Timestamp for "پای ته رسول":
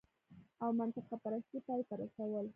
1.67-2.45